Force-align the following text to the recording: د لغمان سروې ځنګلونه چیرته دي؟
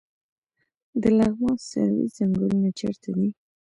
د 1.01 1.03
لغمان 1.17 1.57
سروې 1.69 2.05
ځنګلونه 2.15 2.69
چیرته 2.79 3.09
دي؟ 3.17 3.27